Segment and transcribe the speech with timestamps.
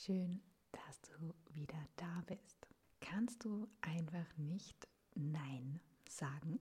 [0.00, 2.68] Schön, dass du wieder da bist.
[3.00, 4.86] Kannst du einfach nicht
[5.16, 6.60] Nein sagen?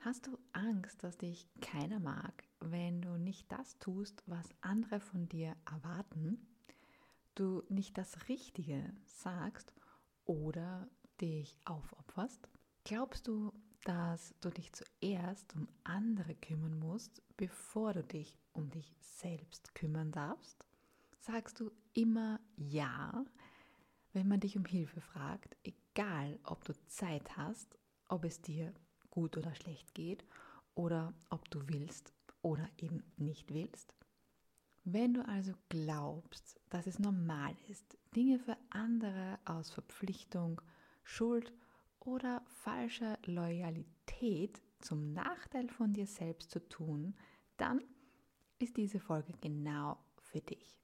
[0.00, 5.28] Hast du Angst, dass dich keiner mag, wenn du nicht das tust, was andere von
[5.28, 6.44] dir erwarten?
[7.36, 9.72] Du nicht das Richtige sagst
[10.24, 10.88] oder
[11.20, 12.48] dich aufopferst?
[12.82, 13.52] Glaubst du,
[13.84, 20.10] dass du dich zuerst um andere kümmern musst, bevor du dich um dich selbst kümmern
[20.10, 20.66] darfst?
[21.26, 23.24] Sagst du immer Ja,
[24.12, 27.78] wenn man dich um Hilfe fragt, egal ob du Zeit hast,
[28.10, 28.74] ob es dir
[29.08, 30.22] gut oder schlecht geht
[30.74, 33.94] oder ob du willst oder eben nicht willst?
[34.84, 40.60] Wenn du also glaubst, dass es normal ist, Dinge für andere aus Verpflichtung,
[41.04, 41.54] Schuld
[42.00, 47.16] oder falscher Loyalität zum Nachteil von dir selbst zu tun,
[47.56, 47.82] dann
[48.58, 50.83] ist diese Folge genau für dich.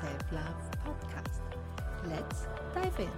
[0.00, 1.42] Self-Love Podcast.
[2.06, 3.10] Let's dive in!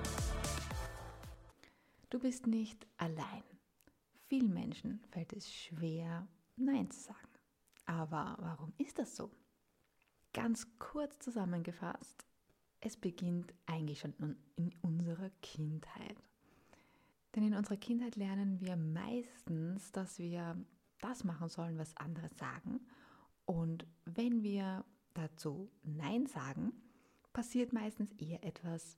[2.11, 3.45] Du bist nicht allein.
[4.27, 7.29] Vielen Menschen fällt es schwer, Nein zu sagen.
[7.87, 9.31] Aber warum ist das so?
[10.33, 12.27] Ganz kurz zusammengefasst,
[12.81, 16.17] es beginnt eigentlich schon in unserer Kindheit.
[17.37, 20.57] Denn in unserer Kindheit lernen wir meistens, dass wir
[21.01, 22.81] das machen sollen, was andere sagen.
[23.45, 26.73] Und wenn wir dazu Nein sagen,
[27.33, 28.97] passiert meistens eher etwas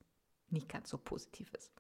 [0.51, 1.73] nicht ganz so Positives.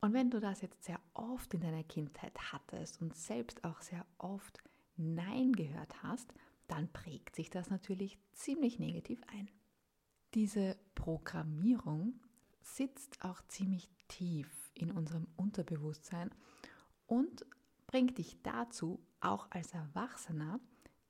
[0.00, 4.06] Und wenn du das jetzt sehr oft in deiner Kindheit hattest und selbst auch sehr
[4.18, 4.58] oft
[4.96, 6.32] Nein gehört hast,
[6.68, 9.50] dann prägt sich das natürlich ziemlich negativ ein.
[10.34, 12.20] Diese Programmierung
[12.62, 16.30] sitzt auch ziemlich tief in unserem Unterbewusstsein
[17.06, 17.44] und
[17.86, 20.60] bringt dich dazu, auch als Erwachsener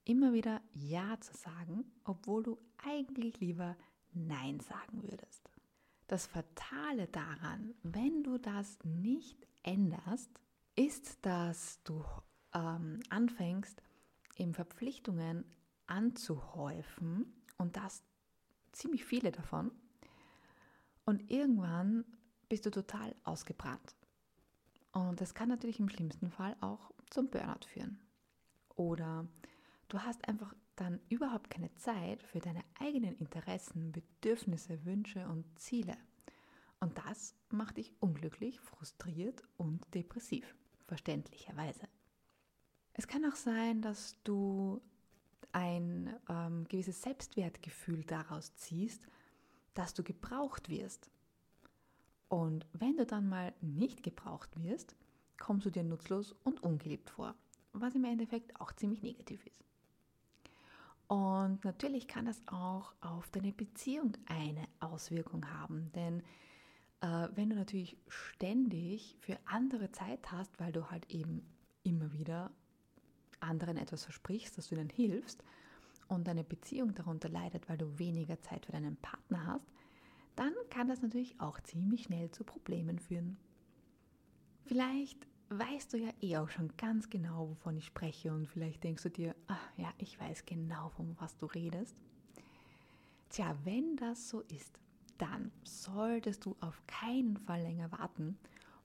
[0.05, 3.77] immer wieder Ja zu sagen, obwohl du eigentlich lieber
[4.13, 5.51] Nein sagen würdest.
[6.07, 10.31] Das Fatale daran, wenn du das nicht änderst,
[10.75, 12.05] ist, dass du
[12.53, 13.83] ähm, anfängst,
[14.37, 15.45] eben Verpflichtungen
[15.87, 18.03] anzuhäufen und das
[18.73, 19.71] ziemlich viele davon.
[21.05, 22.05] Und irgendwann
[22.49, 23.95] bist du total ausgebrannt.
[24.93, 28.01] Und das kann natürlich im schlimmsten Fall auch zum Burnout führen.
[28.75, 29.29] Oder
[29.93, 35.97] du hast einfach dann überhaupt keine Zeit für deine eigenen Interessen, Bedürfnisse, Wünsche und Ziele.
[36.81, 40.55] Und das macht dich unglücklich, frustriert und depressiv,
[40.87, 41.87] verständlicherweise.
[42.95, 44.81] Es kann auch sein, dass du
[45.53, 49.07] ein ähm, gewisses Selbstwertgefühl daraus ziehst,
[49.75, 51.11] dass du gebraucht wirst.
[52.29, 54.95] Und wenn du dann mal nicht gebraucht wirst,
[55.39, 57.35] kommst du dir nutzlos und ungeliebt vor,
[57.73, 59.70] was im Endeffekt auch ziemlich negativ ist.
[61.11, 66.23] Und natürlich kann das auch auf deine Beziehung eine Auswirkung haben, denn
[67.01, 71.43] äh, wenn du natürlich ständig für andere Zeit hast, weil du halt eben
[71.83, 72.53] immer wieder
[73.41, 75.43] anderen etwas versprichst, dass du ihnen hilfst
[76.07, 79.67] und deine Beziehung darunter leidet, weil du weniger Zeit für deinen Partner hast,
[80.37, 83.37] dann kann das natürlich auch ziemlich schnell zu Problemen führen.
[84.65, 89.03] Vielleicht weißt du ja eh auch schon ganz genau, wovon ich spreche und vielleicht denkst
[89.03, 91.97] du dir, ach ja, ich weiß genau, von was du redest.
[93.31, 94.79] Tja, wenn das so ist,
[95.19, 98.39] dann solltest du auf keinen Fall länger warten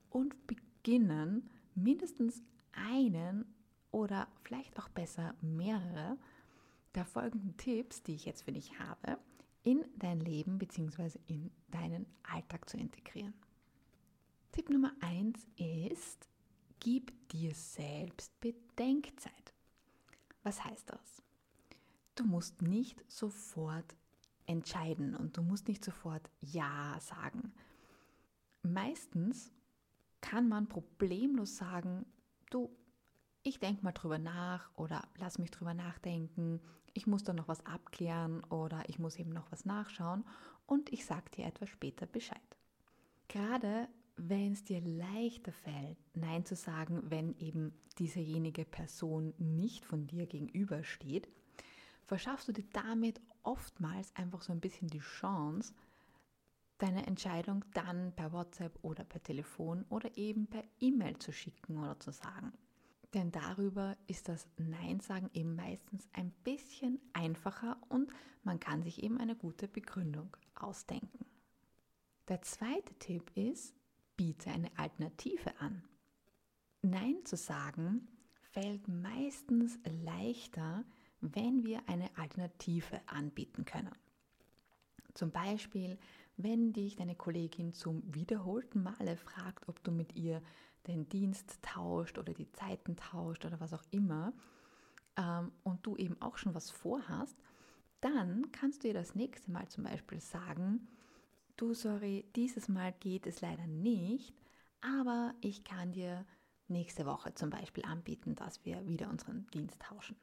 [0.09, 2.41] und beginnen, mindestens
[2.73, 3.45] einen
[3.91, 6.17] oder vielleicht auch besser mehrere
[6.95, 9.19] der folgenden Tipps, die ich jetzt für dich habe,
[9.63, 11.19] in dein Leben bzw.
[11.27, 13.33] in deinen Alltag zu integrieren.
[14.51, 16.29] Tipp Nummer eins ist,
[16.79, 19.53] gib dir selbst Bedenkzeit.
[20.43, 21.23] Was heißt das?
[22.15, 23.95] Du musst nicht sofort
[24.45, 27.53] entscheiden und du musst nicht sofort Ja sagen.
[28.61, 29.51] Meistens
[30.21, 32.05] kann man problemlos sagen,
[32.49, 32.69] du,
[33.43, 36.61] ich denke mal drüber nach oder lass mich drüber nachdenken,
[36.93, 40.23] ich muss da noch was abklären oder ich muss eben noch was nachschauen
[40.65, 42.39] und ich sage dir etwas später Bescheid.
[43.27, 50.07] Gerade wenn es dir leichter fällt, Nein zu sagen, wenn eben diesejenige Person nicht von
[50.07, 51.27] dir gegenübersteht,
[52.05, 55.73] verschaffst du dir damit oftmals einfach so ein bisschen die Chance,
[56.77, 61.99] deine Entscheidung dann per WhatsApp oder per Telefon oder eben per E-Mail zu schicken oder
[61.99, 62.53] zu sagen.
[63.13, 68.11] Denn darüber ist das Nein sagen eben meistens ein bisschen einfacher und
[68.43, 71.25] man kann sich eben eine gute Begründung ausdenken.
[72.27, 73.73] Der zweite Tipp ist,
[74.15, 75.83] biete eine Alternative an.
[76.81, 78.07] Nein zu sagen
[78.51, 80.85] fällt meistens leichter,
[81.19, 83.95] wenn wir eine Alternative anbieten können.
[85.13, 85.97] Zum Beispiel,
[86.37, 90.41] wenn dich deine Kollegin zum wiederholten Male fragt, ob du mit ihr
[90.87, 94.33] den Dienst tauscht oder die Zeiten tauscht oder was auch immer
[95.17, 97.37] ähm, und du eben auch schon was vorhast,
[98.01, 100.87] dann kannst du ihr das nächste Mal zum Beispiel sagen,
[101.57, 104.33] du sorry, dieses Mal geht es leider nicht,
[104.81, 106.25] aber ich kann dir
[106.67, 110.15] nächste Woche zum Beispiel anbieten, dass wir wieder unseren Dienst tauschen.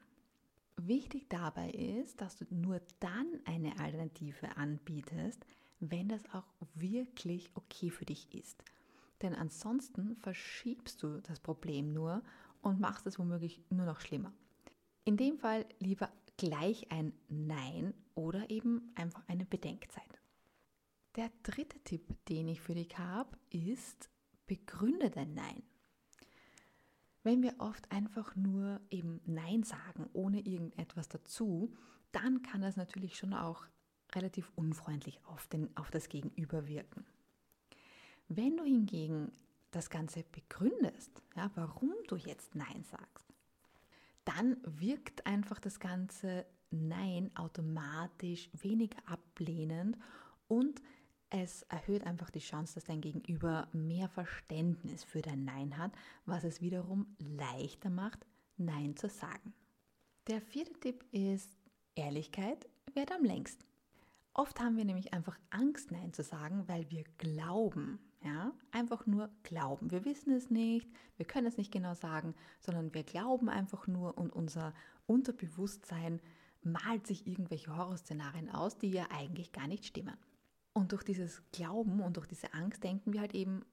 [0.77, 5.45] Wichtig dabei ist, dass du nur dann eine Alternative anbietest,
[5.79, 8.63] wenn das auch wirklich okay für dich ist.
[9.21, 12.23] Denn ansonsten verschiebst du das Problem nur
[12.61, 14.33] und machst es womöglich nur noch schlimmer.
[15.05, 20.19] In dem Fall lieber gleich ein Nein oder eben einfach eine Bedenkzeit.
[21.15, 24.09] Der dritte Tipp, den ich für dich habe, ist,
[24.47, 25.61] begründe dein Nein.
[27.21, 31.73] Wenn wir oft einfach nur eben Nein sagen, ohne irgendetwas dazu,
[32.11, 33.65] dann kann das natürlich schon auch
[34.15, 37.05] relativ unfreundlich auf, den, auf das Gegenüber wirken.
[38.27, 39.31] Wenn du hingegen
[39.71, 43.27] das Ganze begründest, ja, warum du jetzt Nein sagst,
[44.25, 49.97] dann wirkt einfach das ganze Nein automatisch weniger ablehnend
[50.47, 50.81] und
[51.33, 55.91] es erhöht einfach die Chance, dass dein Gegenüber mehr Verständnis für dein Nein hat,
[56.25, 58.25] was es wiederum leichter macht,
[58.55, 59.53] Nein zu sagen.
[60.27, 61.57] Der vierte Tipp ist,
[61.95, 63.65] Ehrlichkeit wird am längsten.
[64.35, 69.29] Oft haben wir nämlich einfach Angst, Nein zu sagen, weil wir glauben, ja, einfach nur
[69.41, 69.89] glauben.
[69.89, 70.87] Wir wissen es nicht,
[71.17, 74.73] wir können es nicht genau sagen, sondern wir glauben einfach nur und unser
[75.07, 76.21] Unterbewusstsein
[76.61, 80.17] malt sich irgendwelche Horrorszenarien aus, die ja eigentlich gar nicht stimmen.
[80.73, 83.63] Und durch dieses Glauben und durch diese Angst denken wir halt eben,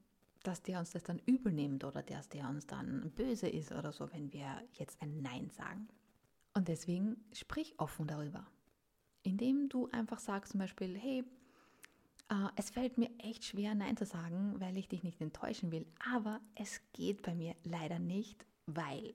[0.43, 3.93] dass der uns das dann übel nimmt oder dass der uns dann böse ist oder
[3.93, 5.89] so, wenn wir jetzt ein Nein sagen.
[6.55, 8.47] Und deswegen sprich offen darüber.
[9.23, 11.25] Indem du einfach sagst zum Beispiel, hey,
[12.31, 15.87] äh, es fällt mir echt schwer, Nein zu sagen, weil ich dich nicht enttäuschen will,
[16.13, 19.15] aber es geht bei mir leider nicht, weil.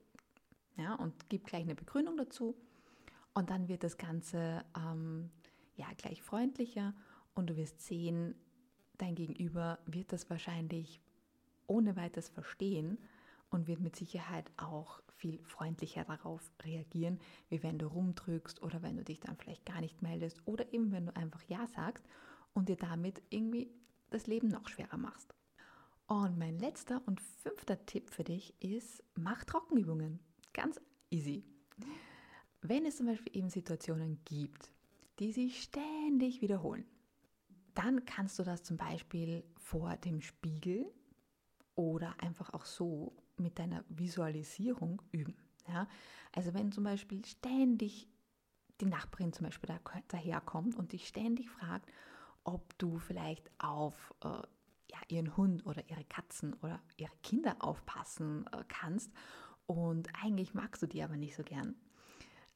[0.77, 2.55] Ja, und gib gleich eine Begründung dazu.
[3.33, 5.29] Und dann wird das Ganze ähm,
[5.75, 6.93] ja gleich freundlicher
[7.35, 8.35] und du wirst sehen,
[8.97, 11.01] dein Gegenüber wird das wahrscheinlich
[11.67, 12.97] ohne weiteres verstehen
[13.49, 18.97] und wird mit Sicherheit auch viel freundlicher darauf reagieren, wie wenn du rumdrückst oder wenn
[18.97, 22.05] du dich dann vielleicht gar nicht meldest oder eben wenn du einfach Ja sagst
[22.53, 23.69] und dir damit irgendwie
[24.09, 25.33] das Leben noch schwerer machst.
[26.07, 30.19] Und mein letzter und fünfter Tipp für dich ist, mach Trockenübungen.
[30.53, 30.79] Ganz
[31.09, 31.43] easy.
[32.61, 34.71] Wenn es zum Beispiel eben Situationen gibt,
[35.19, 36.85] die sich ständig wiederholen,
[37.75, 40.91] dann kannst du das zum Beispiel vor dem Spiegel
[41.75, 45.35] oder einfach auch so mit deiner Visualisierung üben.
[45.67, 45.87] Ja?
[46.33, 48.07] Also wenn zum Beispiel ständig
[48.81, 51.91] die Nachbarin zum Beispiel da, daherkommt und dich ständig fragt,
[52.43, 58.45] ob du vielleicht auf äh, ja, ihren Hund oder ihre Katzen oder ihre Kinder aufpassen
[58.51, 59.11] äh, kannst
[59.65, 61.75] und eigentlich magst du die aber nicht so gern.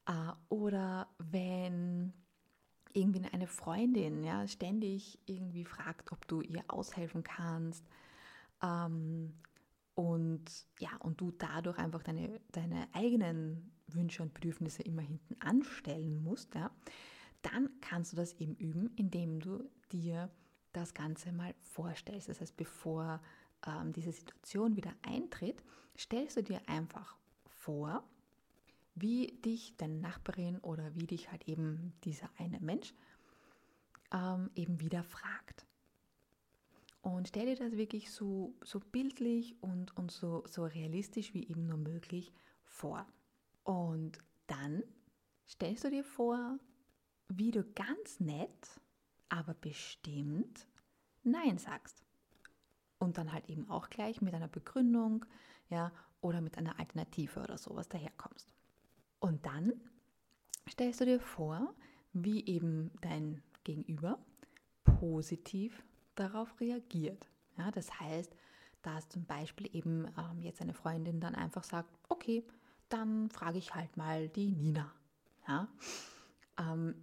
[0.06, 2.14] Äh, oder wenn
[2.94, 7.86] irgendwie eine Freundin ja, ständig irgendwie fragt, ob du ihr aushelfen kannst
[8.62, 9.34] ähm,
[9.96, 10.46] und
[10.80, 16.56] ja, und du dadurch einfach deine, deine eigenen Wünsche und Bedürfnisse immer hinten anstellen musst,
[16.56, 16.72] ja,
[17.42, 20.30] dann kannst du das eben üben, indem du dir
[20.74, 22.30] das Ganze mal vorstellst.
[22.30, 23.22] Das heißt, bevor
[23.66, 25.64] ähm, diese Situation wieder eintritt,
[25.98, 27.16] stellst du dir einfach
[27.46, 28.04] vor,
[29.02, 32.94] wie dich deine Nachbarin oder wie dich halt eben dieser eine Mensch
[34.12, 35.66] ähm, eben wieder fragt.
[37.02, 41.66] Und stell dir das wirklich so, so bildlich und, und so, so realistisch wie eben
[41.66, 42.34] nur möglich
[42.66, 43.06] vor.
[43.64, 44.84] Und dann
[45.48, 46.60] stellst du dir vor,
[47.30, 48.82] wie du ganz nett,
[49.30, 50.68] aber bestimmt
[51.24, 52.04] Nein sagst.
[52.98, 55.26] Und dann halt eben auch gleich mit einer Begründung,
[55.70, 58.50] ja, oder mit einer Alternative oder sowas daherkommst.
[59.20, 59.74] Und dann
[60.70, 61.74] stellst du dir vor,
[62.14, 64.20] wie eben dein Gegenüber
[64.84, 65.84] positiv
[66.16, 67.28] darauf reagiert.
[67.58, 68.36] Ja, das heißt,
[68.82, 72.44] dass zum Beispiel eben ähm, jetzt eine Freundin dann einfach sagt, okay,
[72.88, 74.92] dann frage ich halt mal die Nina.
[75.48, 75.68] Ja?
[76.58, 76.96] Ähm,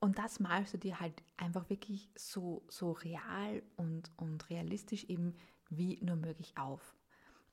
[0.00, 5.34] und das malst du dir halt einfach wirklich so, so real und, und realistisch eben
[5.70, 6.94] wie nur möglich auf,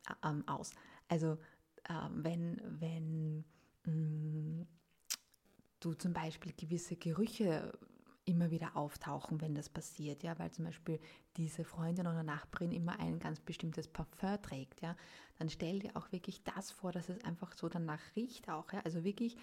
[0.10, 0.72] äh, ähm, aus.
[1.07, 1.38] Also
[1.86, 3.45] äh, wenn, wenn
[3.85, 4.65] du
[5.93, 7.71] zum Beispiel gewisse Gerüche
[8.25, 10.99] immer wieder auftauchen, wenn das passiert, ja, weil zum Beispiel
[11.35, 14.95] diese Freundin oder Nachbarin immer ein ganz bestimmtes Parfum trägt, ja,
[15.37, 18.79] dann stell dir auch wirklich das vor, dass es einfach so danach riecht auch, ja,
[18.81, 19.35] also wirklich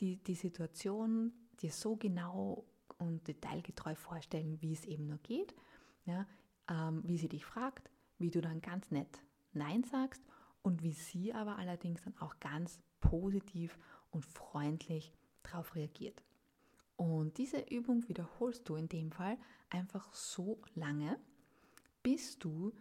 [0.00, 2.64] die, die Situation dir so genau
[2.98, 5.54] und detailgetreu vorstellen, wie es eben nur geht,
[6.04, 6.26] ja,
[6.70, 10.22] ähm, wie sie dich fragt, wie du dann ganz nett Nein sagst
[10.62, 13.78] und wie sie aber allerdings dann auch ganz positiv
[14.10, 15.12] und freundlich
[15.42, 16.22] darauf reagiert.
[16.96, 19.38] Und diese Übung wiederholst du in dem Fall
[19.70, 21.18] einfach so lange,
[22.02, 22.72] bis du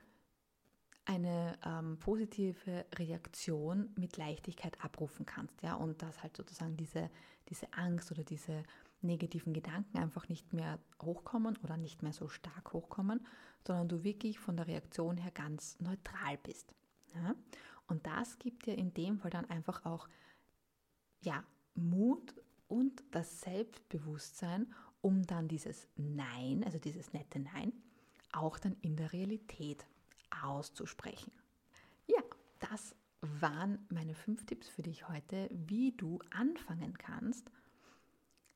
[1.05, 7.09] eine ähm, positive Reaktion mit Leichtigkeit abrufen kannst, ja, und dass halt sozusagen diese,
[7.47, 8.63] diese Angst oder diese
[9.01, 13.25] negativen Gedanken einfach nicht mehr hochkommen oder nicht mehr so stark hochkommen,
[13.65, 16.73] sondern du wirklich von der Reaktion her ganz neutral bist.
[17.13, 17.35] Ja?
[17.87, 20.07] Und das gibt dir in dem Fall dann einfach auch
[21.21, 22.35] ja, Mut
[22.67, 27.71] und das Selbstbewusstsein, um dann dieses Nein, also dieses nette Nein,
[28.31, 29.85] auch dann in der Realität
[30.41, 31.31] auszusprechen.
[32.07, 32.21] Ja,
[32.59, 37.49] das waren meine fünf Tipps für dich heute, wie du anfangen kannst,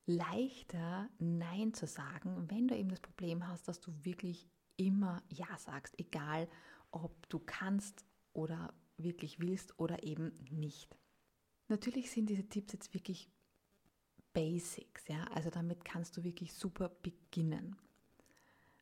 [0.06, 5.58] leichter Nein zu sagen, wenn du eben das Problem hast, dass du wirklich immer Ja
[5.58, 6.48] sagst, egal
[6.90, 10.96] ob du kannst oder wirklich willst oder eben nicht.
[11.68, 13.30] Natürlich sind diese Tipps jetzt wirklich
[14.32, 17.76] Basics, ja, also damit kannst du wirklich super beginnen.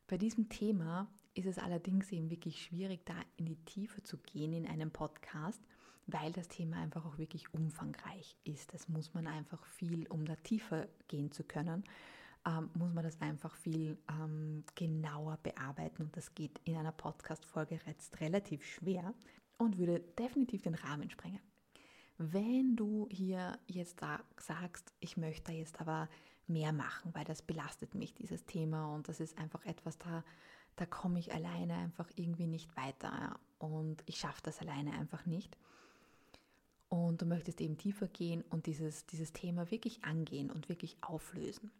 [0.07, 4.53] Bei diesem Thema ist es allerdings eben wirklich schwierig, da in die Tiefe zu gehen
[4.53, 5.61] in einem Podcast,
[6.07, 8.73] weil das Thema einfach auch wirklich umfangreich ist.
[8.73, 11.83] Es muss man einfach viel, um da tiefer gehen zu können,
[12.45, 17.79] ähm, muss man das einfach viel ähm, genauer bearbeiten und das geht in einer Podcast-Folge
[17.85, 19.13] jetzt relativ schwer
[19.57, 21.41] und würde definitiv den Rahmen sprengen.
[22.17, 23.99] Wenn du hier jetzt
[24.37, 26.07] sagst, ich möchte jetzt aber
[26.47, 30.23] mehr machen, weil das belastet mich, dieses Thema und das ist einfach etwas, da,
[30.75, 35.57] da komme ich alleine einfach irgendwie nicht weiter und ich schaffe das alleine einfach nicht.
[36.89, 41.71] Und du möchtest eben tiefer gehen und dieses, dieses Thema wirklich angehen und wirklich auflösen.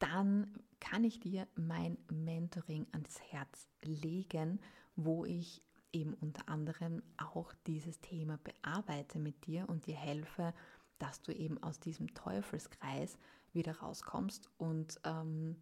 [0.00, 4.60] Dann kann ich dir mein Mentoring ans Herz legen,
[4.96, 5.62] wo ich
[5.94, 10.52] eben unter anderem auch dieses Thema bearbeite mit dir und dir helfe,
[10.98, 13.18] dass du eben aus diesem Teufelskreis
[13.52, 15.56] wieder rauskommst und ähm,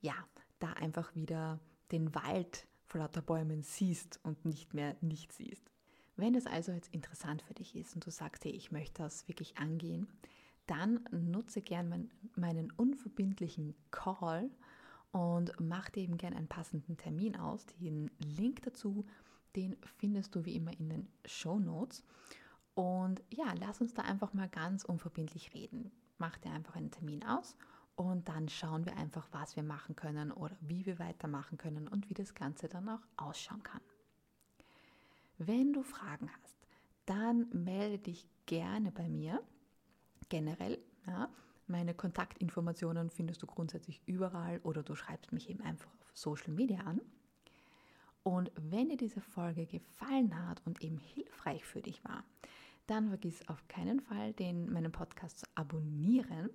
[0.00, 0.14] ja,
[0.58, 1.60] da einfach wieder
[1.92, 5.70] den Wald vor lauter Bäumen siehst und nicht mehr nicht siehst.
[6.16, 9.28] Wenn es also jetzt interessant für dich ist und du sagst, hey, ich möchte das
[9.28, 10.08] wirklich angehen,
[10.66, 14.50] dann nutze gern mein, meinen unverbindlichen Call
[15.12, 17.66] und mach dir eben gern einen passenden Termin aus.
[17.80, 19.04] Den Link dazu
[19.56, 22.04] den findest du wie immer in den Show Notes.
[22.74, 25.90] Und ja, lass uns da einfach mal ganz unverbindlich reden.
[26.18, 27.56] Mach dir einfach einen Termin aus
[27.96, 32.10] und dann schauen wir einfach, was wir machen können oder wie wir weitermachen können und
[32.10, 33.80] wie das Ganze dann auch ausschauen kann.
[35.38, 36.56] Wenn du Fragen hast,
[37.06, 39.42] dann melde dich gerne bei mir.
[40.28, 41.30] Generell, ja,
[41.66, 46.80] meine Kontaktinformationen findest du grundsätzlich überall oder du schreibst mich eben einfach auf Social Media
[46.80, 47.00] an.
[48.26, 52.24] Und wenn dir diese Folge gefallen hat und eben hilfreich für dich war,
[52.88, 56.50] dann vergiss auf keinen Fall, den, meinen Podcast zu abonnieren,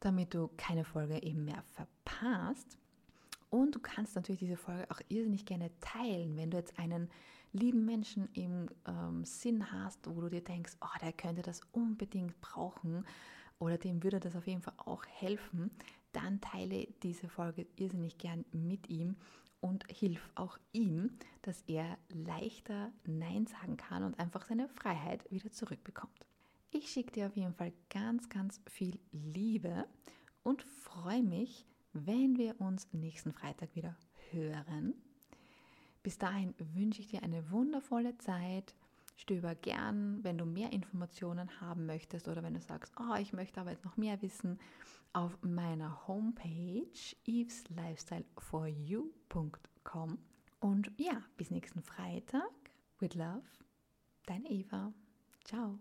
[0.00, 2.78] damit du keine Folge eben mehr verpasst.
[3.50, 7.10] Und du kannst natürlich diese Folge auch irrsinnig gerne teilen, wenn du jetzt einen
[7.52, 12.40] lieben Menschen im ähm, Sinn hast, wo du dir denkst, oh, der könnte das unbedingt
[12.40, 13.04] brauchen
[13.58, 15.70] oder dem würde das auf jeden Fall auch helfen,
[16.12, 19.16] dann teile diese Folge irrsinnig gern mit ihm
[19.60, 25.50] und hilf auch ihm, dass er leichter Nein sagen kann und einfach seine Freiheit wieder
[25.50, 26.26] zurückbekommt.
[26.70, 29.86] Ich schicke dir auf jeden Fall ganz, ganz viel Liebe
[30.42, 33.96] und freue mich, wenn wir uns nächsten Freitag wieder
[34.30, 34.94] hören.
[36.02, 38.74] Bis dahin wünsche ich dir eine wundervolle Zeit.
[39.18, 43.60] Stöber gern, wenn du mehr Informationen haben möchtest oder wenn du sagst, oh, ich möchte
[43.60, 44.60] aber jetzt noch mehr wissen,
[45.12, 46.86] auf meiner Homepage
[47.26, 50.18] eveslifestyleforyou.com.
[50.60, 52.52] Und ja, bis nächsten Freitag.
[53.00, 53.42] With love,
[54.26, 54.92] dein Eva.
[55.44, 55.80] Ciao.